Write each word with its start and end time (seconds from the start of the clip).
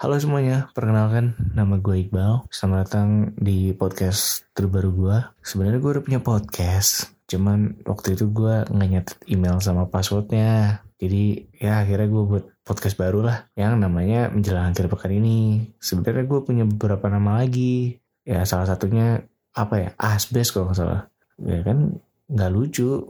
Halo 0.00 0.16
semuanya, 0.16 0.72
perkenalkan 0.72 1.36
nama 1.52 1.76
gue 1.76 2.08
Iqbal. 2.08 2.48
Selamat 2.48 2.88
datang 2.88 3.36
di 3.36 3.76
podcast 3.76 4.48
terbaru 4.56 4.96
gue. 4.96 5.18
Sebenarnya 5.44 5.76
gue 5.76 5.90
udah 5.92 6.04
punya 6.08 6.20
podcast, 6.24 7.12
cuman 7.28 7.84
waktu 7.84 8.16
itu 8.16 8.32
gue 8.32 8.64
nggak 8.64 8.88
nyatet 8.96 9.18
email 9.28 9.60
sama 9.60 9.92
passwordnya. 9.92 10.80
Jadi 10.96 11.52
ya 11.52 11.84
akhirnya 11.84 12.08
gue 12.08 12.22
buat 12.32 12.44
podcast 12.64 12.96
baru 12.96 13.28
lah 13.28 13.52
yang 13.52 13.76
namanya 13.76 14.32
menjelang 14.32 14.72
akhir 14.72 14.88
pekan 14.88 15.12
ini. 15.20 15.68
Sebenarnya 15.76 16.24
gue 16.24 16.40
punya 16.48 16.64
beberapa 16.64 17.12
nama 17.12 17.44
lagi. 17.44 18.00
Ya 18.24 18.48
salah 18.48 18.72
satunya 18.72 19.20
apa 19.52 19.74
ya 19.84 19.90
Asbes 20.00 20.48
kalau 20.48 20.72
nggak 20.72 20.80
salah. 20.80 21.12
Ya 21.44 21.60
kan 21.60 22.00
nggak 22.24 22.52
lucu 22.56 23.04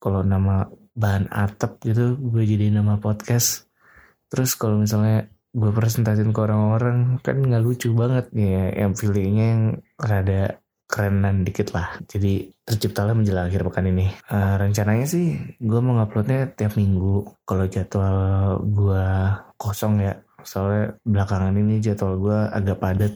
kalau 0.00 0.24
nama 0.24 0.72
bahan 0.96 1.28
atap 1.28 1.84
gitu 1.84 2.16
gue 2.16 2.48
jadi 2.48 2.72
nama 2.72 2.96
podcast. 2.96 3.68
Terus 4.32 4.56
kalau 4.56 4.80
misalnya 4.80 5.28
gue 5.50 5.70
presentasin 5.74 6.30
ke 6.30 6.40
orang-orang 6.46 7.18
kan 7.26 7.42
nggak 7.42 7.62
lucu 7.66 7.90
banget 7.90 8.30
ya 8.30 8.70
yang 8.70 8.94
feelingnya 8.94 9.46
yang 9.50 9.64
rada 9.98 10.62
kerenan 10.90 11.46
dikit 11.46 11.70
lah. 11.70 11.94
Jadi 12.06 12.50
terciptalah 12.66 13.14
menjelang 13.14 13.46
akhir 13.46 13.62
pekan 13.62 13.86
ini. 13.86 14.10
Uh, 14.26 14.58
rencananya 14.58 15.06
sih 15.06 15.38
gue 15.62 15.80
mau 15.82 15.94
nguploadnya 15.98 16.50
tiap 16.58 16.74
minggu. 16.74 17.46
Kalau 17.46 17.64
jadwal 17.70 18.18
gue 18.66 19.06
kosong 19.54 20.02
ya 20.02 20.18
soalnya 20.42 20.98
belakangan 21.06 21.54
ini 21.54 21.78
jadwal 21.78 22.18
gue 22.18 22.38
agak 22.50 22.82
padat. 22.82 23.14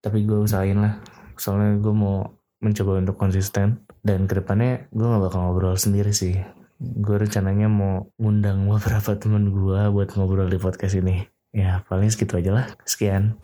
Tapi 0.00 0.24
gue 0.24 0.40
usahain 0.40 0.80
lah 0.80 1.00
soalnya 1.36 1.76
gue 1.80 1.94
mau 1.94 2.24
mencoba 2.64 3.00
untuk 3.00 3.20
konsisten. 3.20 3.84
Dan 4.02 4.26
ke 4.26 4.40
depannya 4.40 4.88
gue 4.90 5.06
gak 5.06 5.22
bakal 5.30 5.40
ngobrol 5.46 5.76
sendiri 5.76 6.16
sih. 6.16 6.34
Gue 6.80 7.16
rencananya 7.20 7.68
mau 7.68 8.08
ngundang 8.16 8.64
beberapa 8.72 9.16
temen 9.20 9.52
gue 9.52 9.80
buat 9.92 10.08
ngobrol 10.16 10.48
di 10.48 10.56
podcast 10.56 10.96
ini 10.96 11.41
Ya 11.52 11.84
paling 11.84 12.08
segitu 12.08 12.40
aja 12.40 12.50
lah. 12.50 12.66
Sekian. 12.88 13.36